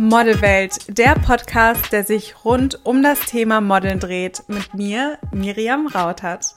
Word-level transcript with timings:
Modelwelt, 0.00 0.96
der 0.96 1.16
Podcast, 1.16 1.90
der 1.90 2.04
sich 2.04 2.44
rund 2.44 2.86
um 2.86 3.02
das 3.02 3.18
Thema 3.18 3.60
Modeln 3.60 3.98
dreht, 3.98 4.44
mit 4.46 4.72
mir, 4.72 5.18
Miriam 5.32 5.88
Rautert. 5.88 6.54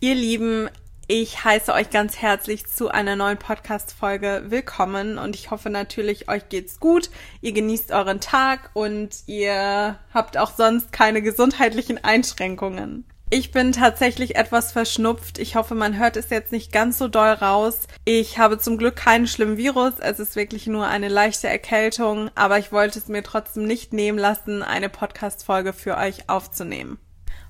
Ihr 0.00 0.16
Lieben, 0.16 0.68
ich 1.06 1.44
heiße 1.44 1.72
euch 1.72 1.90
ganz 1.90 2.20
herzlich 2.20 2.66
zu 2.66 2.88
einer 2.88 3.14
neuen 3.14 3.38
Podcast-Folge 3.38 4.46
willkommen 4.48 5.16
und 5.16 5.36
ich 5.36 5.52
hoffe 5.52 5.70
natürlich, 5.70 6.28
euch 6.28 6.48
geht's 6.48 6.80
gut, 6.80 7.08
ihr 7.40 7.52
genießt 7.52 7.92
euren 7.92 8.18
Tag 8.18 8.72
und 8.74 9.10
ihr 9.26 10.00
habt 10.12 10.36
auch 10.36 10.50
sonst 10.56 10.90
keine 10.90 11.22
gesundheitlichen 11.22 12.02
Einschränkungen. 12.02 13.04
Ich 13.36 13.50
bin 13.50 13.72
tatsächlich 13.72 14.36
etwas 14.36 14.70
verschnupft. 14.70 15.40
Ich 15.40 15.56
hoffe, 15.56 15.74
man 15.74 15.98
hört 15.98 16.16
es 16.16 16.30
jetzt 16.30 16.52
nicht 16.52 16.70
ganz 16.70 16.98
so 16.98 17.08
doll 17.08 17.30
raus. 17.30 17.88
Ich 18.04 18.38
habe 18.38 18.60
zum 18.60 18.78
Glück 18.78 18.94
keinen 18.94 19.26
schlimmen 19.26 19.56
Virus. 19.56 19.94
Es 19.98 20.20
ist 20.20 20.36
wirklich 20.36 20.68
nur 20.68 20.86
eine 20.86 21.08
leichte 21.08 21.48
Erkältung. 21.48 22.30
Aber 22.36 22.60
ich 22.60 22.70
wollte 22.70 23.00
es 23.00 23.08
mir 23.08 23.24
trotzdem 23.24 23.66
nicht 23.66 23.92
nehmen 23.92 24.18
lassen, 24.18 24.62
eine 24.62 24.88
Podcast-Folge 24.88 25.72
für 25.72 25.96
euch 25.96 26.28
aufzunehmen. 26.28 26.98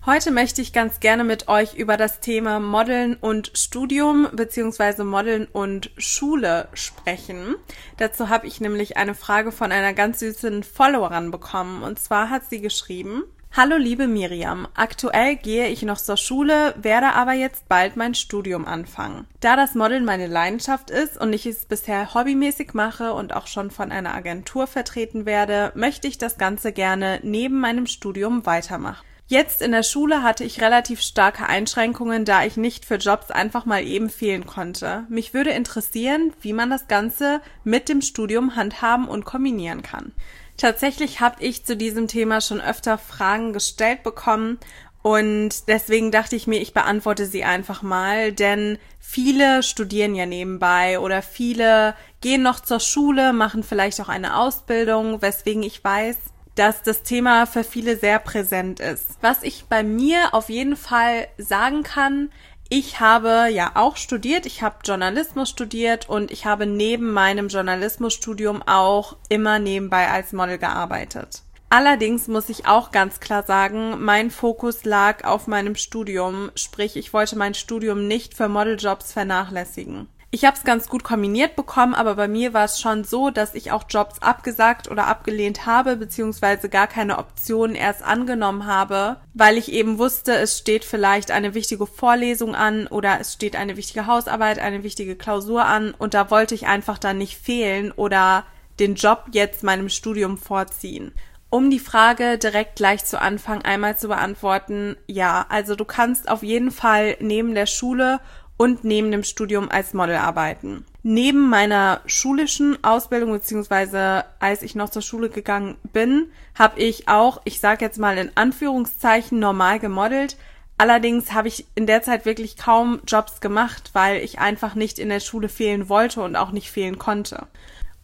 Heute 0.07 0.31
möchte 0.31 0.63
ich 0.63 0.73
ganz 0.73 1.01
gerne 1.01 1.23
mit 1.23 1.49
euch 1.49 1.75
über 1.75 1.99
das 1.99 2.21
Thema 2.21 2.61
Modeln 2.61 3.17
und 3.17 3.53
Studium 3.53 4.29
bzw. 4.33 5.05
Modeln 5.05 5.47
und 5.53 5.91
Schule 5.99 6.69
sprechen. 6.73 7.57
Dazu 7.99 8.31
habe 8.31 8.47
ich 8.47 8.59
nämlich 8.59 8.97
eine 8.97 9.15
Frage 9.15 9.53
von 9.53 9.71
einer 9.71 9.93
ganz 9.93 10.21
süßen 10.21 10.63
Followerin 10.63 11.31
bekommen. 11.31 11.83
Und 11.83 11.99
zwar 11.99 12.31
hat 12.31 12.49
sie 12.49 12.63
geschrieben, 12.63 13.25
Hallo 13.57 13.77
liebe 13.77 14.09
Miriam, 14.09 14.67
aktuell 14.75 15.37
gehe 15.37 15.69
ich 15.69 15.83
noch 15.83 15.99
zur 15.99 16.17
Schule, 16.17 16.75
werde 16.77 17.13
aber 17.13 17.35
jetzt 17.35 17.69
bald 17.69 17.95
mein 17.95 18.17
Studium 18.17 18.65
anfangen. 18.65 19.29
Da 19.39 19.55
das 19.55 19.77
Modeln 19.77 20.05
meine 20.05 20.27
Leidenschaft 20.27 20.91
ist 20.91 21.17
und 21.17 21.33
ich 21.33 21.47
es 21.47 21.65
bisher 21.65 22.15
hobbymäßig 22.15 22.75
mache 22.75 23.13
und 23.13 23.33
auch 23.33 23.47
schon 23.47 23.71
von 23.71 23.93
einer 23.93 24.13
Agentur 24.13 24.67
vertreten 24.67 25.25
werde, 25.25 25.71
möchte 25.77 26.09
ich 26.09 26.19
das 26.19 26.37
Ganze 26.37 26.73
gerne 26.73 27.21
neben 27.23 27.61
meinem 27.61 27.87
Studium 27.87 28.45
weitermachen. 28.45 29.07
Jetzt 29.27 29.63
in 29.63 29.73
der 29.73 29.83
Schule 29.83 30.23
hatte 30.23 30.45
ich 30.45 30.61
relativ 30.61 31.01
starke 31.01 31.47
Einschränkungen, 31.47 32.27
da 32.27 32.45
ich 32.45 32.59
nicht 32.59 32.85
für 32.85 32.97
Jobs 32.97 33.31
einfach 33.31 33.65
mal 33.65 33.83
eben 33.83 34.11
fehlen 34.11 34.45
konnte. 34.45 35.05
Mich 35.09 35.33
würde 35.33 35.51
interessieren, 35.51 36.35
wie 36.43 36.53
man 36.53 36.69
das 36.69 36.89
Ganze 36.89 37.41
mit 37.65 37.89
dem 37.89 38.03
Studium 38.03 38.55
handhaben 38.55 39.09
und 39.09 39.25
kombinieren 39.25 39.83
kann. 39.83 40.13
Tatsächlich 40.59 41.21
habe 41.21 41.43
ich 41.43 41.65
zu 41.65 41.77
diesem 41.77 42.07
Thema 42.07 42.41
schon 42.41 42.61
öfter 42.61 42.99
Fragen 42.99 43.55
gestellt 43.55 44.03
bekommen 44.03 44.59
und 45.01 45.69
deswegen 45.69 46.11
dachte 46.11 46.37
ich 46.37 46.47
mir, 46.47 46.61
ich 46.61 46.73
beantworte 46.73 47.27
sie 47.27 47.45
einfach 47.45 47.83
mal, 47.83 48.33
denn 48.33 48.79
viele 48.99 49.63
studieren 49.63 50.15
ja 50.15 50.27
nebenbei 50.27 50.99
oder 50.99 51.23
viele 51.23 51.95
gehen 52.21 52.43
noch 52.43 52.61
zur 52.61 52.81
Schule, 52.81 53.33
machen 53.33 53.63
vielleicht 53.63 54.01
auch 54.01 54.09
eine 54.09 54.39
Ausbildung, 54.39 55.21
weswegen 55.21 55.63
ich 55.63 55.83
weiß, 55.83 56.17
dass 56.55 56.83
das 56.83 57.03
Thema 57.03 57.47
für 57.47 57.65
viele 57.65 57.97
sehr 57.97 58.19
präsent 58.19 58.81
ist. 58.81 59.19
Was 59.21 59.43
ich 59.43 59.65
bei 59.69 59.83
mir 59.83 60.33
auf 60.35 60.49
jeden 60.49 60.77
Fall 60.77 61.29
sagen 61.39 61.83
kann, 61.83 62.31
ich 62.69 62.99
habe 62.99 63.49
ja 63.51 63.73
auch 63.75 63.97
studiert, 63.97 64.47
ich 64.47 64.63
habe 64.63 64.79
Journalismus 64.85 65.51
studiert 65.51 66.09
und 66.09 66.31
ich 66.31 66.47
habe 66.47 66.67
neben 66.67 67.13
meinem 67.13 67.49
Journalismusstudium 67.49 68.63
auch 68.63 69.17
immer 69.29 69.59
nebenbei 69.59 70.11
als 70.11 70.33
Model 70.33 70.59
gearbeitet. 70.59 71.43
Allerdings 71.69 72.29
muss 72.29 72.49
ich 72.49 72.67
auch 72.67 72.93
ganz 72.93 73.21
klar 73.21 73.43
sagen, 73.43 74.03
mein 74.03 74.31
Fokus 74.31 74.85
lag 74.85 75.25
auf 75.25 75.47
meinem 75.47 75.75
Studium, 75.75 76.53
sprich 76.55 76.97
ich 76.97 77.13
wollte 77.13 77.37
mein 77.37 77.55
Studium 77.55 78.07
nicht 78.07 78.35
für 78.35 78.49
Modeljobs 78.49 79.13
vernachlässigen. 79.13 80.09
Ich 80.35 80.45
habe 80.45 80.57
es 80.57 80.65
ganz 80.65 80.89
gut 80.89 81.05
kombiniert 81.05 81.55
bekommen, 81.55 81.95
aber 81.95 82.17
bei 82.17 82.27
mir 82.27 82.53
war 82.53 82.65
es 82.65 82.81
schon 82.81 83.05
so, 83.05 83.31
dass 83.31 83.55
ich 83.55 83.71
auch 83.71 83.85
Jobs 83.89 84.21
abgesagt 84.21 84.91
oder 84.91 85.07
abgelehnt 85.07 85.65
habe, 85.65 85.95
beziehungsweise 85.95 86.69
gar 86.69 86.89
keine 86.89 87.19
Optionen 87.19 87.77
erst 87.77 88.03
angenommen 88.03 88.67
habe, 88.67 89.19
weil 89.33 89.57
ich 89.59 89.71
eben 89.71 89.97
wusste, 89.97 90.33
es 90.35 90.59
steht 90.59 90.85
vielleicht 90.85 91.31
eine 91.31 91.55
wichtige 91.55 91.87
Vorlesung 91.87 92.57
an 92.57 92.89
oder 92.89 93.21
es 93.21 93.33
steht 93.33 93.55
eine 93.55 93.77
wichtige 93.77 94.09
Hausarbeit, 94.09 94.59
eine 94.59 94.83
wichtige 94.83 95.15
Klausur 95.15 95.67
an 95.67 95.95
und 95.97 96.15
da 96.15 96.33
wollte 96.33 96.57
ich 96.57 96.67
einfach 96.67 96.99
dann 96.99 97.19
nicht 97.19 97.39
fehlen 97.39 97.93
oder 97.93 98.43
den 98.81 98.97
Job 98.97 99.27
jetzt 99.31 99.63
meinem 99.63 99.89
Studium 99.89 100.37
vorziehen. 100.37 101.13
Um 101.49 101.71
die 101.71 101.79
Frage 101.79 102.39
direkt 102.39 102.75
gleich 102.75 103.05
zu 103.05 103.21
Anfang 103.21 103.63
einmal 103.63 103.97
zu 103.97 104.09
beantworten, 104.09 104.97
ja, 105.07 105.47
also 105.49 105.77
du 105.77 105.85
kannst 105.85 106.29
auf 106.29 106.43
jeden 106.43 106.73
Fall 106.73 107.17
neben 107.21 107.55
der 107.55 107.67
Schule 107.67 108.19
und 108.57 108.85
neben 108.85 109.11
dem 109.11 109.25
Studium 109.25 109.69
als 109.71 109.95
Model 109.95 110.17
arbeiten. 110.17 110.85
Neben 111.03 111.49
meiner 111.49 112.01
schulischen 112.07 112.83
Ausbildung 112.83 113.33
beziehungsweise 113.33 114.25
als 114.39 114.63
ich 114.63 114.75
noch 114.75 114.91
zur 114.91 115.03
Schule 115.03 115.29
gegangen 115.29 115.77
bin, 115.93 116.31
habe 116.55 116.81
ich 116.81 117.09
auch, 117.09 117.41
ich 117.45 117.61
sage 117.61 117.85
jetzt 117.85 117.99
mal 117.99 118.17
in 118.17 118.31
Anführungszeichen, 118.37 119.39
normal 119.39 119.81
gemodelt. 119.81 120.37
Allerdings 120.79 121.33
habe 121.33 121.49
ich 121.49 121.67
in 121.75 121.87
der 121.87 122.03
Zeit 122.03 122.25
wirklich 122.25 122.57
kaum 122.57 123.01
Jobs 123.07 123.41
gemacht, 123.41 123.91
weil 123.93 124.23
ich 124.23 124.39
einfach 124.39 124.75
nicht 124.75 124.99
in 124.99 125.09
der 125.09 125.21
Schule 125.21 125.49
fehlen 125.49 125.89
wollte 125.89 126.21
und 126.23 126.37
auch 126.37 126.51
nicht 126.51 126.71
fehlen 126.71 126.99
konnte. 126.99 127.47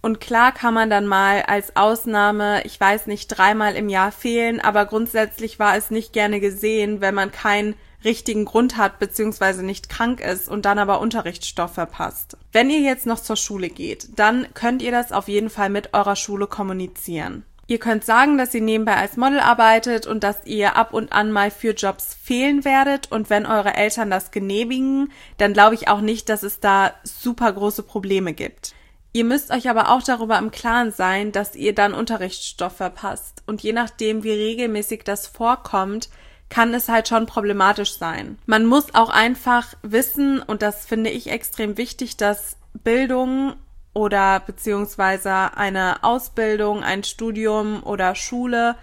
Und 0.02 0.20
klar 0.20 0.52
kann 0.52 0.72
man 0.72 0.88
dann 0.88 1.06
mal 1.06 1.42
als 1.42 1.76
Ausnahme, 1.76 2.62
ich 2.64 2.80
weiß 2.80 3.06
nicht, 3.06 3.28
dreimal 3.28 3.74
im 3.74 3.88
Jahr 3.88 4.12
fehlen, 4.12 4.60
aber 4.60 4.86
grundsätzlich 4.86 5.58
war 5.58 5.76
es 5.76 5.90
nicht 5.90 6.12
gerne 6.12 6.40
gesehen, 6.40 7.00
wenn 7.00 7.14
man 7.14 7.30
kein 7.30 7.74
richtigen 8.04 8.44
Grund 8.44 8.76
hat 8.76 8.98
bzw. 8.98 9.62
nicht 9.62 9.88
krank 9.88 10.20
ist 10.20 10.48
und 10.48 10.64
dann 10.64 10.78
aber 10.78 11.00
Unterrichtsstoff 11.00 11.74
verpasst. 11.74 12.36
Wenn 12.52 12.70
ihr 12.70 12.80
jetzt 12.80 13.06
noch 13.06 13.20
zur 13.20 13.36
Schule 13.36 13.68
geht, 13.68 14.08
dann 14.18 14.46
könnt 14.54 14.82
ihr 14.82 14.90
das 14.90 15.12
auf 15.12 15.28
jeden 15.28 15.50
Fall 15.50 15.70
mit 15.70 15.94
eurer 15.94 16.16
Schule 16.16 16.46
kommunizieren. 16.46 17.44
Ihr 17.70 17.78
könnt 17.78 18.04
sagen, 18.04 18.36
dass 18.36 18.52
ihr 18.52 18.62
nebenbei 18.62 18.96
als 18.96 19.16
Model 19.16 19.38
arbeitet 19.38 20.08
und 20.08 20.24
dass 20.24 20.44
ihr 20.44 20.74
ab 20.74 20.92
und 20.92 21.12
an 21.12 21.30
mal 21.30 21.52
für 21.52 21.72
Jobs 21.72 22.16
fehlen 22.20 22.64
werdet. 22.64 23.12
Und 23.12 23.30
wenn 23.30 23.46
eure 23.46 23.74
Eltern 23.74 24.10
das 24.10 24.32
genehmigen, 24.32 25.12
dann 25.38 25.52
glaube 25.52 25.76
ich 25.76 25.86
auch 25.86 26.00
nicht, 26.00 26.28
dass 26.28 26.42
es 26.42 26.58
da 26.58 26.92
super 27.04 27.52
große 27.52 27.84
Probleme 27.84 28.32
gibt. 28.32 28.74
Ihr 29.12 29.24
müsst 29.24 29.52
euch 29.52 29.68
aber 29.70 29.90
auch 29.90 30.02
darüber 30.02 30.36
im 30.38 30.50
Klaren 30.50 30.90
sein, 30.90 31.30
dass 31.30 31.54
ihr 31.54 31.72
dann 31.72 31.94
Unterrichtsstoff 31.94 32.76
verpasst. 32.76 33.44
Und 33.46 33.62
je 33.62 33.72
nachdem, 33.72 34.24
wie 34.24 34.32
regelmäßig 34.32 35.04
das 35.04 35.28
vorkommt, 35.28 36.08
kann 36.50 36.74
es 36.74 36.88
halt 36.88 37.08
schon 37.08 37.24
problematisch 37.24 37.96
sein. 37.96 38.38
Man 38.44 38.66
muss 38.66 38.94
auch 38.94 39.08
einfach 39.08 39.74
wissen, 39.82 40.42
und 40.42 40.60
das 40.60 40.84
finde 40.84 41.08
ich 41.08 41.30
extrem 41.30 41.78
wichtig, 41.78 42.18
dass 42.18 42.56
Bildung 42.74 43.54
oder 43.94 44.40
beziehungsweise 44.40 45.56
eine 45.56 46.04
Ausbildung, 46.04 46.82
ein 46.82 47.04
Studium 47.04 47.82
oder 47.82 48.14
Schule 48.14 48.76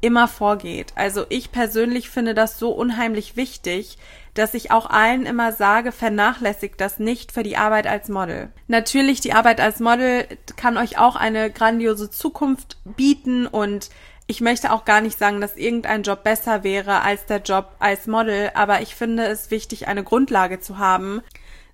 immer 0.00 0.28
vorgeht. 0.28 0.92
Also 0.96 1.24
ich 1.30 1.50
persönlich 1.50 2.10
finde 2.10 2.34
das 2.34 2.58
so 2.58 2.70
unheimlich 2.70 3.36
wichtig, 3.36 3.96
dass 4.34 4.52
ich 4.52 4.70
auch 4.70 4.90
allen 4.90 5.26
immer 5.26 5.52
sage, 5.52 5.92
vernachlässigt 5.92 6.80
das 6.80 6.98
nicht 6.98 7.32
für 7.32 7.42
die 7.42 7.56
Arbeit 7.56 7.86
als 7.86 8.08
Model. 8.08 8.50
Natürlich, 8.66 9.20
die 9.20 9.32
Arbeit 9.32 9.60
als 9.60 9.80
Model 9.80 10.26
kann 10.56 10.76
euch 10.76 10.98
auch 10.98 11.16
eine 11.16 11.50
grandiose 11.50 12.10
Zukunft 12.10 12.76
bieten 12.84 13.46
und 13.46 13.88
ich 14.26 14.40
möchte 14.40 14.72
auch 14.72 14.84
gar 14.84 15.00
nicht 15.00 15.18
sagen, 15.18 15.40
dass 15.40 15.56
irgendein 15.56 16.02
Job 16.02 16.24
besser 16.24 16.64
wäre 16.64 17.02
als 17.02 17.26
der 17.26 17.42
Job 17.42 17.76
als 17.78 18.06
Model, 18.06 18.50
aber 18.54 18.80
ich 18.80 18.94
finde 18.94 19.26
es 19.26 19.50
wichtig, 19.50 19.86
eine 19.86 20.02
Grundlage 20.02 20.60
zu 20.60 20.78
haben. 20.78 21.20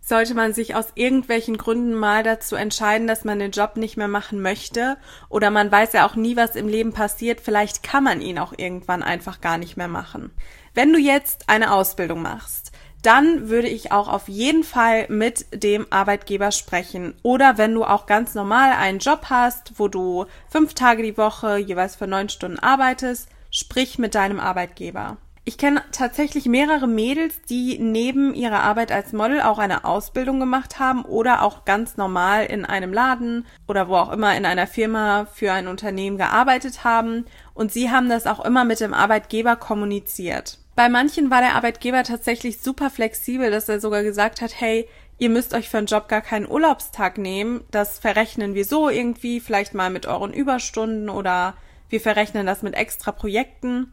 Sollte 0.03 0.34
man 0.34 0.55
sich 0.55 0.75
aus 0.75 0.87
irgendwelchen 0.94 1.59
Gründen 1.59 1.94
mal 1.94 2.22
dazu 2.22 2.56
entscheiden, 2.56 3.06
dass 3.06 3.25
man 3.25 3.39
den 3.39 3.50
Job 3.50 3.77
nicht 3.77 3.97
mehr 3.97 4.09
machen 4.09 4.41
möchte, 4.41 4.97
oder 5.28 5.50
man 5.50 5.71
weiß 5.71 5.93
ja 5.93 6.09
auch 6.09 6.16
nie, 6.16 6.37
was 6.37 6.56
im 6.56 6.69
Leben 6.69 6.93
passiert, 6.93 7.41
vielleicht 7.41 7.83
kann 7.83 8.03
man 8.03 8.21
ihn 8.21 8.39
auch 8.39 8.55
irgendwann 8.56 9.03
einfach 9.03 9.41
gar 9.41 9.59
nicht 9.59 9.77
mehr 9.77 9.89
machen. 9.89 10.33
Wenn 10.75 10.93
du 10.93 10.99
jetzt 10.99 11.49
eine 11.49 11.72
Ausbildung 11.72 12.22
machst, 12.22 12.70
dann 13.03 13.49
würde 13.49 13.69
ich 13.69 13.93
auch 13.93 14.09
auf 14.09 14.29
jeden 14.29 14.65
Fall 14.65 15.07
mit 15.09 15.47
dem 15.53 15.87
Arbeitgeber 15.91 16.53
sprechen. 16.53 17.15
Oder 17.23 17.59
wenn 17.59 17.75
du 17.75 17.85
auch 17.85 18.07
ganz 18.07 18.35
normal 18.35 18.73
einen 18.73 18.99
Job 18.99 19.27
hast, 19.31 19.79
wo 19.79 19.89
du 19.89 20.27
fünf 20.49 20.75
Tage 20.75 21.03
die 21.03 21.17
Woche 21.17 21.57
jeweils 21.57 21.97
für 21.97 22.07
neun 22.07 22.29
Stunden 22.29 22.59
arbeitest, 22.59 23.29
sprich 23.51 23.99
mit 23.99 24.15
deinem 24.15 24.41
Arbeitgeber. 24.41 25.17
Ich 25.51 25.59
kenne 25.59 25.83
tatsächlich 25.91 26.47
mehrere 26.47 26.87
Mädels, 26.87 27.41
die 27.49 27.79
neben 27.81 28.35
ihrer 28.35 28.63
Arbeit 28.63 28.93
als 28.93 29.13
Model 29.13 29.41
auch 29.41 29.59
eine 29.59 29.85
Ausbildung 29.85 30.39
gemacht 30.39 30.79
haben 30.79 31.03
oder 31.03 31.43
auch 31.43 31.65
ganz 31.65 31.97
normal 31.97 32.45
in 32.45 32.65
einem 32.65 32.93
Laden 32.93 33.47
oder 33.67 33.89
wo 33.89 33.97
auch 33.97 34.13
immer 34.13 34.37
in 34.37 34.45
einer 34.47 34.69
Firma 34.69 35.27
für 35.35 35.53
ein 35.53 35.67
Unternehmen 35.67 36.19
gearbeitet 36.19 36.85
haben. 36.85 37.25
Und 37.53 37.73
sie 37.73 37.91
haben 37.91 38.09
das 38.09 38.29
auch 38.29 38.45
immer 38.45 38.65
mit 38.65 38.79
dem 38.79 38.95
Arbeitgeber 38.95 39.57
kommuniziert. 39.57 40.59
Bei 40.77 40.89
manchen 40.89 41.31
war 41.31 41.41
der 41.41 41.55
Arbeitgeber 41.55 42.03
tatsächlich 42.05 42.61
super 42.61 42.91
flexibel, 42.91 43.51
dass 43.51 43.69
er 43.69 43.81
sogar 43.81 44.03
gesagt 44.03 44.41
hat, 44.41 44.59
hey, 44.59 44.89
ihr 45.19 45.28
müsst 45.28 45.53
euch 45.53 45.69
für 45.69 45.78
einen 45.78 45.87
Job 45.87 46.09
gar 46.09 46.22
keinen 46.22 46.49
Urlaubstag 46.49 47.19
nehmen. 47.19 47.63
Das 47.71 47.99
verrechnen 47.99 48.55
wir 48.55 48.65
so 48.65 48.89
irgendwie, 48.89 49.41
vielleicht 49.41 49.75
mal 49.75 49.91
mit 49.91 50.07
euren 50.07 50.33
Überstunden 50.33 51.11
oder 51.11 51.55
wir 51.91 52.01
verrechnen 52.01 52.47
das 52.47 52.63
mit 52.63 52.75
extra 52.75 53.13
Projekten. 53.13 53.93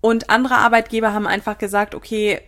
Und 0.00 0.30
andere 0.30 0.56
Arbeitgeber 0.56 1.12
haben 1.12 1.26
einfach 1.26 1.58
gesagt, 1.58 1.94
okay, 1.94 2.40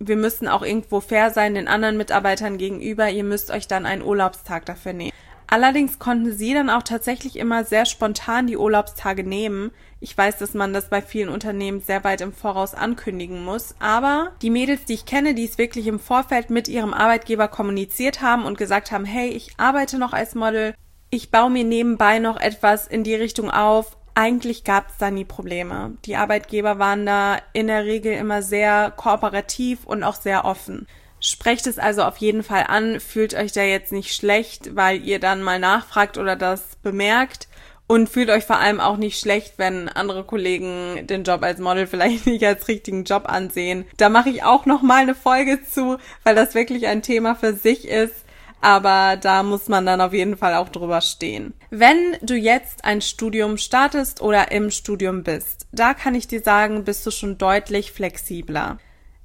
wir 0.00 0.16
müssen 0.16 0.48
auch 0.48 0.62
irgendwo 0.62 1.00
fair 1.00 1.30
sein 1.30 1.54
den 1.54 1.68
anderen 1.68 1.96
Mitarbeitern 1.96 2.58
gegenüber, 2.58 3.10
ihr 3.10 3.24
müsst 3.24 3.50
euch 3.50 3.68
dann 3.68 3.86
einen 3.86 4.02
Urlaubstag 4.02 4.64
dafür 4.66 4.92
nehmen. 4.92 5.12
Allerdings 5.46 5.98
konnten 5.98 6.32
sie 6.32 6.52
dann 6.52 6.70
auch 6.70 6.82
tatsächlich 6.82 7.36
immer 7.36 7.64
sehr 7.64 7.86
spontan 7.86 8.46
die 8.46 8.58
Urlaubstage 8.58 9.24
nehmen. 9.24 9.70
Ich 10.00 10.16
weiß, 10.16 10.38
dass 10.38 10.54
man 10.54 10.72
das 10.72 10.88
bei 10.88 11.02
vielen 11.02 11.28
Unternehmen 11.28 11.80
sehr 11.80 12.04
weit 12.04 12.20
im 12.20 12.32
Voraus 12.32 12.74
ankündigen 12.74 13.44
muss, 13.44 13.74
aber 13.80 14.32
die 14.42 14.50
Mädels, 14.50 14.84
die 14.84 14.94
ich 14.94 15.06
kenne, 15.06 15.34
die 15.34 15.44
es 15.44 15.58
wirklich 15.58 15.88
im 15.88 15.98
Vorfeld 15.98 16.50
mit 16.50 16.68
ihrem 16.68 16.94
Arbeitgeber 16.94 17.48
kommuniziert 17.48 18.22
haben 18.22 18.44
und 18.44 18.58
gesagt 18.58 18.92
haben, 18.92 19.04
hey, 19.04 19.28
ich 19.28 19.50
arbeite 19.56 19.98
noch 19.98 20.12
als 20.12 20.36
Model, 20.36 20.74
ich 21.10 21.30
baue 21.30 21.50
mir 21.50 21.64
nebenbei 21.64 22.20
noch 22.20 22.38
etwas 22.38 22.86
in 22.86 23.02
die 23.02 23.16
Richtung 23.16 23.50
auf, 23.50 23.96
eigentlich 24.14 24.64
gab 24.64 24.90
es 24.90 24.96
da 24.98 25.10
nie 25.10 25.24
Probleme. 25.24 25.96
Die 26.04 26.16
Arbeitgeber 26.16 26.78
waren 26.78 27.06
da 27.06 27.38
in 27.52 27.66
der 27.66 27.84
Regel 27.84 28.12
immer 28.12 28.42
sehr 28.42 28.92
kooperativ 28.92 29.84
und 29.84 30.04
auch 30.04 30.16
sehr 30.16 30.44
offen. 30.44 30.86
Sprecht 31.20 31.66
es 31.66 31.78
also 31.78 32.04
auf 32.04 32.18
jeden 32.18 32.44
Fall 32.44 32.64
an, 32.68 33.00
fühlt 33.00 33.34
euch 33.34 33.52
da 33.52 33.62
jetzt 33.62 33.90
nicht 33.90 34.14
schlecht, 34.14 34.76
weil 34.76 35.02
ihr 35.02 35.18
dann 35.18 35.42
mal 35.42 35.58
nachfragt 35.58 36.18
oder 36.18 36.36
das 36.36 36.76
bemerkt 36.82 37.47
und 37.88 38.08
fühlt 38.08 38.30
euch 38.30 38.44
vor 38.44 38.58
allem 38.58 38.78
auch 38.78 38.98
nicht 38.98 39.18
schlecht, 39.18 39.54
wenn 39.56 39.88
andere 39.88 40.22
Kollegen 40.22 41.06
den 41.06 41.24
Job 41.24 41.42
als 41.42 41.58
Model 41.58 41.88
vielleicht 41.88 42.26
nicht 42.26 42.44
als 42.44 42.68
richtigen 42.68 43.02
Job 43.02 43.24
ansehen. 43.26 43.84
Da 43.96 44.08
mache 44.08 44.30
ich 44.30 44.44
auch 44.44 44.66
noch 44.66 44.82
mal 44.82 45.02
eine 45.02 45.16
Folge 45.16 45.60
zu, 45.64 45.98
weil 46.22 46.36
das 46.36 46.54
wirklich 46.54 46.86
ein 46.86 47.02
Thema 47.02 47.34
für 47.34 47.54
sich 47.54 47.88
ist. 47.88 48.14
Aber 48.60 49.16
da 49.16 49.44
muss 49.44 49.68
man 49.68 49.86
dann 49.86 50.00
auf 50.00 50.12
jeden 50.12 50.36
Fall 50.36 50.54
auch 50.54 50.68
drüber 50.68 51.00
stehen. 51.00 51.54
Wenn 51.70 52.16
du 52.22 52.34
jetzt 52.34 52.84
ein 52.84 53.00
Studium 53.00 53.56
startest 53.56 54.20
oder 54.20 54.50
im 54.50 54.70
Studium 54.72 55.22
bist, 55.22 55.68
da 55.70 55.94
kann 55.94 56.16
ich 56.16 56.26
dir 56.26 56.42
sagen, 56.42 56.84
bist 56.84 57.06
du 57.06 57.12
schon 57.12 57.38
deutlich 57.38 57.92
flexibler. 57.92 58.78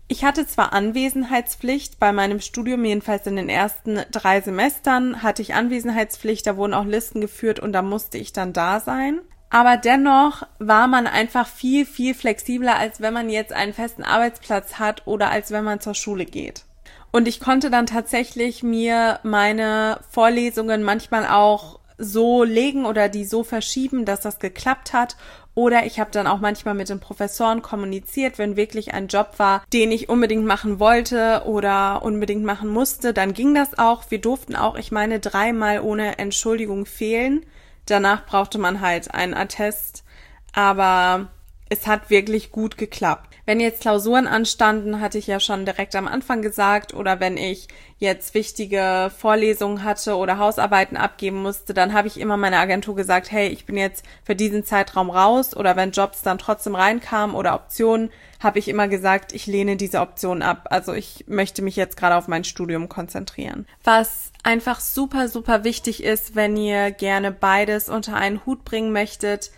Ich 0.07 0.23
hatte 0.25 0.45
zwar 0.45 0.73
Anwesenheitspflicht 0.73 1.97
bei 1.97 2.11
meinem 2.11 2.39
Studium, 2.41 2.83
jedenfalls 2.83 3.25
in 3.25 3.37
den 3.37 3.49
ersten 3.49 4.01
drei 4.11 4.41
Semestern 4.41 5.23
hatte 5.23 5.41
ich 5.41 5.53
Anwesenheitspflicht, 5.53 6.45
da 6.45 6.57
wurden 6.57 6.73
auch 6.73 6.85
Listen 6.85 7.21
geführt 7.21 7.59
und 7.59 7.71
da 7.73 7.81
musste 7.81 8.17
ich 8.17 8.33
dann 8.33 8.53
da 8.53 8.79
sein. 8.79 9.21
Aber 9.49 9.77
dennoch 9.77 10.47
war 10.59 10.87
man 10.87 11.07
einfach 11.07 11.47
viel, 11.47 11.85
viel 11.85 12.15
flexibler, 12.15 12.75
als 12.75 13.01
wenn 13.01 13.13
man 13.13 13.29
jetzt 13.29 13.53
einen 13.53 13.73
festen 13.73 14.03
Arbeitsplatz 14.03 14.79
hat 14.79 15.05
oder 15.05 15.29
als 15.29 15.51
wenn 15.51 15.63
man 15.63 15.79
zur 15.79 15.93
Schule 15.93 16.25
geht. 16.25 16.65
Und 17.11 17.27
ich 17.27 17.39
konnte 17.39 17.69
dann 17.69 17.85
tatsächlich 17.85 18.63
mir 18.63 19.19
meine 19.21 19.99
Vorlesungen 20.09 20.81
manchmal 20.81 21.27
auch 21.27 21.79
so 21.99 22.43
legen 22.43 22.85
oder 22.85 23.09
die 23.09 23.25
so 23.25 23.43
verschieben, 23.43 24.05
dass 24.05 24.21
das 24.21 24.39
geklappt 24.39 24.93
hat 24.93 25.15
oder 25.55 25.85
ich 25.85 25.99
habe 25.99 26.11
dann 26.11 26.27
auch 26.27 26.39
manchmal 26.39 26.73
mit 26.73 26.89
den 26.89 26.99
Professoren 26.99 27.61
kommuniziert, 27.61 28.37
wenn 28.39 28.55
wirklich 28.55 28.93
ein 28.93 29.07
Job 29.07 29.33
war, 29.37 29.63
den 29.71 29.91
ich 29.91 30.09
unbedingt 30.09 30.45
machen 30.45 30.79
wollte 30.79 31.43
oder 31.45 32.01
unbedingt 32.03 32.43
machen 32.43 32.69
musste, 32.69 33.13
dann 33.13 33.33
ging 33.33 33.53
das 33.53 33.77
auch. 33.77 34.09
Wir 34.09 34.19
durften 34.19 34.55
auch, 34.55 34.75
ich 34.75 34.91
meine, 34.91 35.19
dreimal 35.19 35.81
ohne 35.81 36.17
Entschuldigung 36.17 36.85
fehlen. 36.85 37.45
Danach 37.85 38.25
brauchte 38.25 38.57
man 38.57 38.81
halt 38.81 39.13
einen 39.13 39.33
Attest. 39.33 40.03
Aber 40.53 41.29
es 41.69 41.87
hat 41.87 42.09
wirklich 42.09 42.51
gut 42.51 42.77
geklappt. 42.77 43.32
Wenn 43.45 43.59
jetzt 43.59 43.81
Klausuren 43.81 44.25
anstanden, 44.25 45.01
hatte 45.01 45.17
ich 45.17 45.27
ja 45.27 45.41
schon 45.41 45.65
direkt 45.65 45.95
am 45.95 46.07
Anfang 46.07 46.41
gesagt, 46.41 46.93
oder 46.93 47.19
wenn 47.19 47.35
ich 47.35 47.67
jetzt 47.97 48.33
wichtige 48.33 49.11
Vorlesungen 49.17 49.83
hatte 49.83 50.15
oder 50.15 50.37
Hausarbeiten 50.37 50.95
abgeben 50.95 51.41
musste, 51.41 51.73
dann 51.73 51.93
habe 51.93 52.07
ich 52.07 52.19
immer 52.19 52.37
meiner 52.37 52.59
Agentur 52.59 52.95
gesagt, 52.95 53.31
hey, 53.31 53.49
ich 53.49 53.65
bin 53.65 53.75
jetzt 53.75 54.05
für 54.23 54.35
diesen 54.35 54.63
Zeitraum 54.63 55.09
raus, 55.09 55.55
oder 55.57 55.75
wenn 55.75 55.91
Jobs 55.91 56.21
dann 56.21 56.37
trotzdem 56.37 56.75
reinkamen 56.75 57.35
oder 57.35 57.53
Optionen, 57.55 58.11
habe 58.39 58.59
ich 58.59 58.69
immer 58.69 58.87
gesagt, 58.87 59.33
ich 59.33 59.45
lehne 59.45 59.75
diese 59.75 59.99
Option 59.99 60.41
ab. 60.41 60.67
Also 60.69 60.93
ich 60.93 61.25
möchte 61.27 61.61
mich 61.61 61.75
jetzt 61.75 61.97
gerade 61.97 62.15
auf 62.15 62.27
mein 62.29 62.43
Studium 62.45 62.87
konzentrieren. 62.87 63.65
Was 63.83 64.31
einfach 64.43 64.79
super, 64.79 65.27
super 65.27 65.63
wichtig 65.63 66.03
ist, 66.03 66.35
wenn 66.35 66.55
ihr 66.55 66.91
gerne 66.91 67.31
beides 67.31 67.89
unter 67.89 68.15
einen 68.15 68.45
Hut 68.45 68.63
bringen 68.63 68.91
möchtet, 68.91 69.51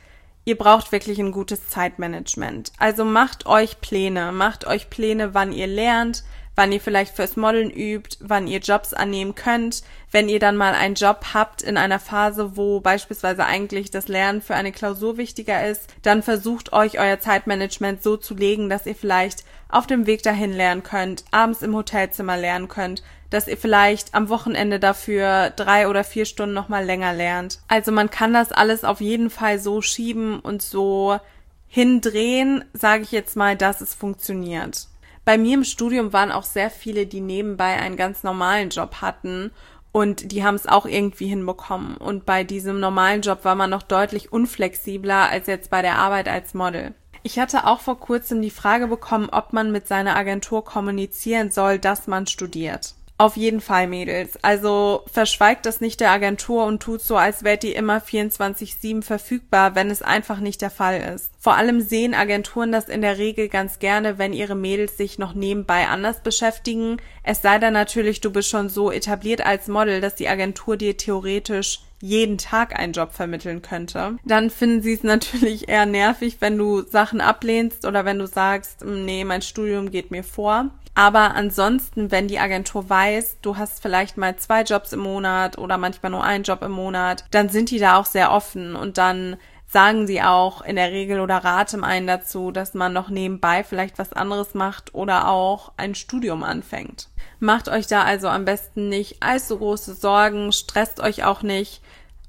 ihr 0.45 0.57
braucht 0.57 0.92
wirklich 0.92 1.19
ein 1.19 1.31
gutes 1.31 1.69
Zeitmanagement. 1.69 2.71
Also 2.77 3.03
macht 3.03 3.47
euch 3.47 3.81
Pläne, 3.81 4.31
macht 4.31 4.65
euch 4.65 4.89
Pläne, 4.89 5.33
wann 5.33 5.51
ihr 5.51 5.68
lernt, 5.68 6.24
wann 6.56 6.71
ihr 6.71 6.80
vielleicht 6.80 7.15
fürs 7.15 7.36
Modeln 7.36 7.69
übt, 7.69 8.18
wann 8.21 8.47
ihr 8.47 8.59
Jobs 8.59 8.94
annehmen 8.94 9.36
könnt. 9.36 9.83
Wenn 10.12 10.30
ihr 10.30 10.39
dann 10.39 10.56
mal 10.56 10.74
einen 10.74 10.95
Job 10.95 11.33
habt 11.33 11.62
in 11.62 11.77
einer 11.77 12.00
Phase, 12.00 12.56
wo 12.56 12.80
beispielsweise 12.80 13.45
eigentlich 13.45 13.92
das 13.92 14.07
Lernen 14.07 14.42
für 14.42 14.56
eine 14.56 14.71
Klausur 14.71 15.18
wichtiger 15.18 15.68
ist, 15.68 15.94
dann 16.03 16.24
versucht 16.24 16.71
euch 16.71 17.00
euer 17.00 17.19
Zeitmanagement 17.19 18.01
so 18.01 18.15
zu 18.15 18.36
legen, 18.36 18.69
dass 18.69 18.86
ihr 18.86 18.95
vielleicht 18.95 19.44
auf 19.68 19.88
dem 19.88 20.06
Weg 20.06 20.24
dahin 20.24 20.53
lernen 20.53 20.83
könnt, 20.83 21.25
abends 21.31 21.62
im 21.62 21.75
Hotelzimmer 21.75 22.38
lernen 22.38 22.69
könnt, 22.69 23.03
dass 23.30 23.48
ihr 23.48 23.57
vielleicht 23.57 24.13
am 24.13 24.30
Wochenende 24.30 24.80
dafür 24.80 25.50
drei 25.50 25.88
oder 25.88 26.04
vier 26.04 26.25
Stunden 26.25 26.54
nochmal 26.54 26.86
länger 26.86 27.13
lernt. 27.13 27.60
Also 27.68 27.92
man 27.92 28.10
kann 28.10 28.33
das 28.33 28.51
alles 28.51 28.83
auf 28.83 29.01
jeden 29.01 29.30
Fall 29.30 29.60
so 29.60 29.81
schieben 29.81 30.39
und 30.39 30.62
so 30.62 31.19
hindrehen, 31.68 32.63
sage 32.74 33.04
ich 33.04 33.12
jetzt 33.12 33.36
mal, 33.36 33.56
dass 33.56 33.81
es 33.81 33.94
funktioniert. 33.94 34.88
Bei 35.25 35.38
mir 35.38 35.56
im 35.56 35.63
Studium 35.63 36.13
waren 36.13 36.31
auch 36.31 36.44
sehr 36.44 36.69
viele, 36.69 37.07
die 37.07 37.19
nebenbei 37.19 37.75
einen 37.75 37.98
ganz 37.98 38.24
normalen 38.24 38.69
Job 38.69 39.01
hatten 39.01 39.51
und 39.92 40.31
die 40.31 40.44
haben 40.44 40.56
es 40.56 40.68
auch 40.68 40.86
irgendwie 40.86 41.27
hinbekommen. 41.27 41.98
Und 41.98 42.25
bei 42.25 42.44
diesem 42.44 42.80
normalen 42.80 43.22
Job 43.22 43.44
war 43.44 43.56
man 43.56 43.69
noch 43.69 43.81
deutlich 43.81 44.31
unflexibler 44.31 45.30
als 45.30 45.48
jetzt 45.48 45.69
bei 45.69 45.81
der 45.81 45.98
Arbeit 45.98 46.27
als 46.27 46.54
Model. 46.54 46.94
Ich 47.24 47.39
hatte 47.39 47.66
auch 47.66 47.80
vor 47.80 48.00
kurzem 48.00 48.42
die 48.42 48.51
Frage 48.51 48.88
bekommen, 48.88 49.30
ob 49.31 49.51
man 49.51 49.72
mit 49.72 49.88
seiner 49.88 50.16
Agentur 50.16 50.63
kommunizieren 50.63 51.50
soll, 51.50 51.80
dass 51.80 52.06
man 52.06 52.27
studiert. 52.27 52.94
Auf 53.17 53.38
jeden 53.38 53.62
Fall, 53.62 53.88
Mädels. 53.88 54.38
Also 54.44 55.03
verschweigt 55.09 55.65
das 55.65 55.79
nicht 55.79 56.01
der 56.01 56.12
Agentur 56.12 56.65
und 56.65 56.83
tut 56.83 57.01
so, 57.01 57.15
als 57.15 57.45
wärt 57.45 57.63
ihr 57.63 57.75
immer 57.77 58.00
24-7 58.00 59.03
verfügbar, 59.03 59.73
wenn 59.73 59.89
es 59.89 60.01
einfach 60.01 60.41
nicht 60.41 60.62
der 60.62 60.69
Fall 60.69 61.00
ist. 61.15 61.31
Vor 61.39 61.56
allem 61.56 61.79
sehen 61.79 62.13
Agenturen 62.13 62.73
das 62.73 62.89
in 62.89 63.01
der 63.01 63.17
Regel 63.17 63.47
ganz 63.47 63.79
gerne, 63.79 64.17
wenn 64.17 64.33
ihre 64.33 64.56
Mädels 64.56 64.97
sich 64.97 65.17
noch 65.17 65.33
nebenbei 65.33 65.88
anders 65.88 66.23
beschäftigen. 66.23 66.97
Es 67.23 67.41
sei 67.41 67.57
denn 67.57 67.71
natürlich, 67.71 68.19
du 68.19 68.31
bist 68.31 68.50
schon 68.50 68.67
so 68.67 68.91
etabliert 68.91 69.45
als 69.45 69.69
Model, 69.69 70.01
dass 70.01 70.15
die 70.15 70.27
Agentur 70.27 70.75
dir 70.75 70.97
theoretisch 70.97 71.79
jeden 72.01 72.38
Tag 72.38 72.77
einen 72.77 72.91
Job 72.91 73.13
vermitteln 73.13 73.62
könnte, 73.62 74.17
dann 74.25 74.50
finden 74.50 74.81
sie 74.81 74.94
es 74.94 75.03
natürlich 75.03 75.69
eher 75.69 75.85
nervig, 75.85 76.38
wenn 76.39 76.57
du 76.57 76.81
Sachen 76.81 77.21
ablehnst 77.21 77.85
oder 77.85 78.03
wenn 78.03 78.19
du 78.19 78.27
sagst, 78.27 78.83
nee, 78.83 79.23
mein 79.23 79.41
Studium 79.41 79.89
geht 79.89 80.12
mir 80.12 80.23
vor. 80.23 80.69
Aber 80.95 81.36
ansonsten, 81.36 82.09
wenn 82.09 82.30
die 82.30 82.39
Agentur 82.39 82.89
weiß, 82.89 83.38
du 83.41 83.58
hast 83.58 83.81
vielleicht 83.81 84.17
mal 84.17 84.38
zwei 84.38 84.63
Jobs 84.63 84.93
im 84.93 85.01
Monat 85.01 85.58
oder 85.58 85.77
manchmal 85.77 86.12
nur 86.12 86.24
einen 86.24 86.46
Job 86.46 86.62
im 86.63 86.72
Monat, 86.72 87.25
dann 87.31 87.50
sind 87.50 87.69
die 87.69 87.79
da 87.79 87.98
auch 87.98 88.05
sehr 88.05 88.31
offen 88.31 88.77
und 88.77 88.98
dann 88.98 89.36
sagen 89.67 90.08
sie 90.08 90.22
auch 90.22 90.62
in 90.62 90.77
der 90.77 90.91
Regel 90.91 91.19
oder 91.19 91.38
raten 91.38 91.84
einen 91.84 92.08
dazu, 92.08 92.51
dass 92.51 92.74
man 92.74 92.93
noch 92.93 93.10
nebenbei 93.10 93.63
vielleicht 93.65 94.00
was 94.00 94.13
anderes 94.13 94.53
macht 94.53 94.93
oder 94.93 95.27
auch 95.27 95.74
ein 95.75 95.96
Studium 95.96 96.43
anfängt. 96.43 97.10
Macht 97.39 97.67
euch 97.67 97.88
da 97.88 98.03
also 98.03 98.29
am 98.29 98.46
besten 98.46 98.88
nicht 98.88 99.22
allzu 99.22 99.58
große 99.58 99.96
Sorgen, 99.96 100.53
stresst 100.53 101.01
euch 101.01 101.25
auch 101.25 101.41
nicht. 101.41 101.81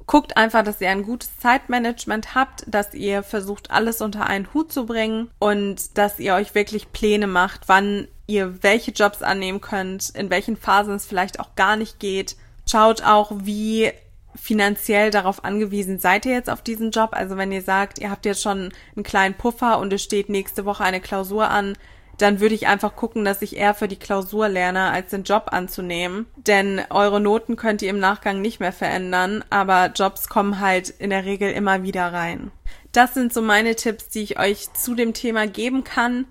Guckt 0.06 0.36
einfach, 0.36 0.64
dass 0.64 0.80
ihr 0.80 0.90
ein 0.90 1.02
gutes 1.02 1.38
Zeitmanagement 1.38 2.34
habt, 2.34 2.64
dass 2.66 2.94
ihr 2.94 3.22
versucht, 3.22 3.70
alles 3.70 4.00
unter 4.00 4.26
einen 4.26 4.52
Hut 4.52 4.72
zu 4.72 4.86
bringen 4.86 5.30
und 5.38 5.98
dass 5.98 6.18
ihr 6.18 6.34
euch 6.34 6.54
wirklich 6.54 6.92
Pläne 6.92 7.26
macht, 7.26 7.68
wann 7.68 8.08
ihr 8.26 8.62
welche 8.62 8.90
Jobs 8.90 9.22
annehmen 9.22 9.60
könnt, 9.60 10.10
in 10.10 10.30
welchen 10.30 10.56
Phasen 10.56 10.94
es 10.94 11.06
vielleicht 11.06 11.40
auch 11.40 11.54
gar 11.54 11.76
nicht 11.76 12.00
geht. 12.00 12.36
Schaut 12.68 13.02
auch, 13.02 13.32
wie 13.34 13.92
finanziell 14.34 15.10
darauf 15.10 15.44
angewiesen 15.44 15.98
seid 15.98 16.26
ihr 16.26 16.32
jetzt 16.32 16.50
auf 16.50 16.62
diesen 16.62 16.90
Job. 16.90 17.10
Also 17.12 17.36
wenn 17.36 17.52
ihr 17.52 17.62
sagt, 17.62 17.98
ihr 17.98 18.10
habt 18.10 18.26
jetzt 18.26 18.42
schon 18.42 18.72
einen 18.94 19.02
kleinen 19.02 19.34
Puffer 19.34 19.78
und 19.78 19.92
es 19.92 20.02
steht 20.02 20.28
nächste 20.28 20.64
Woche 20.64 20.84
eine 20.84 21.00
Klausur 21.00 21.48
an, 21.48 21.76
dann 22.18 22.40
würde 22.40 22.54
ich 22.54 22.66
einfach 22.66 22.96
gucken, 22.96 23.24
dass 23.24 23.42
ich 23.42 23.56
eher 23.56 23.74
für 23.74 23.88
die 23.88 23.98
Klausur 23.98 24.48
lerne, 24.48 24.90
als 24.90 25.10
den 25.10 25.24
Job 25.24 25.48
anzunehmen. 25.50 26.26
Denn 26.36 26.80
eure 26.90 27.20
Noten 27.20 27.56
könnt 27.56 27.82
ihr 27.82 27.90
im 27.90 27.98
Nachgang 27.98 28.40
nicht 28.40 28.58
mehr 28.58 28.72
verändern, 28.72 29.44
aber 29.50 29.92
Jobs 29.94 30.28
kommen 30.28 30.60
halt 30.60 30.88
in 30.88 31.10
der 31.10 31.24
Regel 31.24 31.52
immer 31.52 31.82
wieder 31.82 32.12
rein. 32.12 32.50
Das 32.92 33.12
sind 33.12 33.34
so 33.34 33.42
meine 33.42 33.76
Tipps, 33.76 34.08
die 34.08 34.22
ich 34.22 34.38
euch 34.38 34.72
zu 34.72 34.94
dem 34.94 35.12
Thema 35.12 35.46
geben 35.46 35.84
kann. 35.84 36.24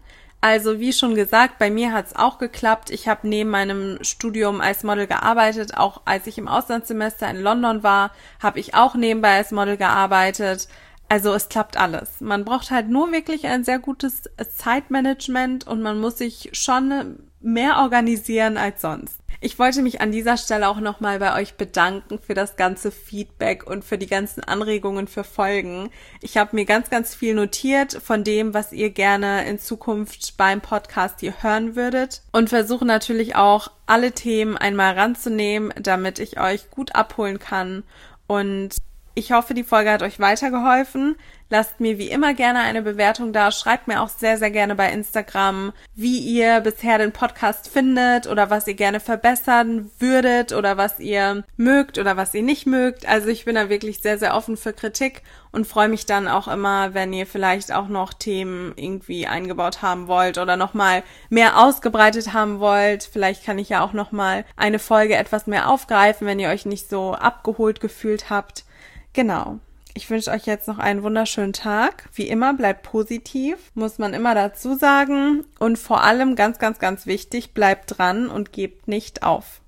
Also 0.45 0.79
wie 0.79 0.93
schon 0.93 1.15
gesagt, 1.15 1.57
bei 1.57 1.71
mir 1.71 1.91
hat 1.91 2.05
es 2.05 2.15
auch 2.15 2.37
geklappt. 2.37 2.91
Ich 2.91 3.07
habe 3.07 3.27
neben 3.27 3.49
meinem 3.49 3.97
Studium 4.03 4.61
als 4.61 4.83
Model 4.83 5.07
gearbeitet. 5.07 5.75
Auch 5.75 6.03
als 6.05 6.27
ich 6.27 6.37
im 6.37 6.47
Auslandssemester 6.47 7.27
in 7.27 7.41
London 7.41 7.81
war, 7.81 8.11
habe 8.39 8.59
ich 8.59 8.75
auch 8.75 8.93
nebenbei 8.93 9.37
als 9.37 9.49
Model 9.49 9.75
gearbeitet. 9.75 10.67
Also 11.09 11.33
es 11.33 11.49
klappt 11.49 11.77
alles. 11.77 12.21
Man 12.21 12.45
braucht 12.45 12.69
halt 12.69 12.89
nur 12.89 13.11
wirklich 13.11 13.47
ein 13.47 13.63
sehr 13.63 13.79
gutes 13.79 14.21
Zeitmanagement 14.55 15.65
und 15.65 15.81
man 15.81 15.99
muss 15.99 16.19
sich 16.19 16.51
schon 16.53 17.23
mehr 17.41 17.77
organisieren 17.77 18.57
als 18.57 18.81
sonst. 18.81 19.19
Ich 19.45 19.59
wollte 19.59 19.83
mich 19.83 20.01
an 20.01 20.11
dieser 20.11 20.37
Stelle 20.37 20.67
auch 20.67 20.79
nochmal 20.79 21.19
bei 21.19 21.39
euch 21.39 21.53
bedanken 21.53 22.17
für 22.17 22.33
das 22.33 22.55
ganze 22.55 22.89
Feedback 22.89 23.67
und 23.67 23.85
für 23.85 23.99
die 23.99 24.07
ganzen 24.07 24.43
Anregungen 24.43 25.07
für 25.07 25.23
Folgen. 25.23 25.91
Ich 26.19 26.37
habe 26.37 26.55
mir 26.55 26.65
ganz, 26.65 26.89
ganz 26.89 27.13
viel 27.13 27.35
notiert 27.35 27.93
von 27.93 28.23
dem, 28.23 28.55
was 28.55 28.71
ihr 28.71 28.89
gerne 28.89 29.47
in 29.47 29.59
Zukunft 29.59 30.35
beim 30.37 30.61
Podcast 30.61 31.19
hier 31.19 31.43
hören 31.43 31.75
würdet 31.75 32.23
und 32.31 32.49
versuche 32.49 32.85
natürlich 32.85 33.35
auch 33.35 33.69
alle 33.85 34.13
Themen 34.13 34.57
einmal 34.57 34.95
ranzunehmen, 34.95 35.71
damit 35.79 36.17
ich 36.17 36.39
euch 36.39 36.71
gut 36.71 36.95
abholen 36.95 37.37
kann 37.37 37.83
und 38.25 38.77
ich 39.17 39.31
hoffe, 39.31 39.53
die 39.53 39.63
Folge 39.63 39.91
hat 39.91 40.03
euch 40.03 40.19
weitergeholfen. 40.19 41.15
Lasst 41.49 41.79
mir 41.79 41.99
wie 41.99 42.09
immer 42.09 42.33
gerne 42.33 42.59
eine 42.61 42.81
Bewertung 42.81 43.31
da. 43.31 43.51
Schreibt 43.51 43.87
mir 43.87 44.01
auch 44.01 44.09
sehr, 44.09 44.37
sehr 44.37 44.49
gerne 44.49 44.73
bei 44.73 44.91
Instagram, 44.91 45.73
wie 45.93 46.17
ihr 46.17 46.59
bisher 46.61 46.97
den 46.97 47.11
Podcast 47.11 47.69
findet 47.69 48.25
oder 48.25 48.49
was 48.49 48.67
ihr 48.67 48.73
gerne 48.73 48.99
verbessern 48.99 49.91
würdet 49.99 50.53
oder 50.53 50.77
was 50.77 50.99
ihr 50.99 51.43
mögt 51.55 51.99
oder 51.99 52.17
was 52.17 52.33
ihr 52.33 52.41
nicht 52.41 52.65
mögt. 52.65 53.07
Also 53.07 53.27
ich 53.27 53.45
bin 53.45 53.53
da 53.53 53.69
wirklich 53.69 53.99
sehr, 53.99 54.17
sehr 54.17 54.35
offen 54.35 54.57
für 54.57 54.73
Kritik 54.73 55.21
und 55.51 55.67
freue 55.67 55.87
mich 55.87 56.07
dann 56.07 56.27
auch 56.27 56.47
immer, 56.47 56.95
wenn 56.95 57.13
ihr 57.13 57.27
vielleicht 57.27 57.71
auch 57.71 57.89
noch 57.89 58.13
Themen 58.13 58.73
irgendwie 58.75 59.27
eingebaut 59.27 59.83
haben 59.83 60.07
wollt 60.07 60.39
oder 60.39 60.57
nochmal 60.57 61.03
mehr 61.29 61.59
ausgebreitet 61.59 62.33
haben 62.33 62.59
wollt. 62.59 63.03
Vielleicht 63.03 63.45
kann 63.45 63.59
ich 63.59 63.69
ja 63.69 63.81
auch 63.85 63.93
nochmal 63.93 64.45
eine 64.57 64.79
Folge 64.79 65.15
etwas 65.15 65.45
mehr 65.45 65.69
aufgreifen, 65.69 66.25
wenn 66.25 66.39
ihr 66.39 66.49
euch 66.49 66.65
nicht 66.65 66.89
so 66.89 67.13
abgeholt 67.13 67.81
gefühlt 67.81 68.31
habt. 68.31 68.65
Genau. 69.13 69.59
Ich 69.97 70.09
wünsche 70.09 70.29
euch 70.31 70.45
jetzt 70.45 70.67
noch 70.67 70.77
einen 70.77 71.03
wunderschönen 71.03 71.53
Tag. 71.53 72.09
Wie 72.13 72.27
immer, 72.27 72.53
bleibt 72.53 72.83
positiv, 72.83 73.71
muss 73.75 73.97
man 73.97 74.13
immer 74.13 74.35
dazu 74.35 74.75
sagen. 74.75 75.45
Und 75.57 75.79
vor 75.79 76.03
allem, 76.03 76.35
ganz, 76.35 76.59
ganz, 76.59 76.79
ganz 76.79 77.05
wichtig, 77.05 77.53
bleibt 77.53 77.97
dran 77.97 78.27
und 78.27 78.51
gebt 78.51 78.89
nicht 78.89 79.23
auf. 79.23 79.61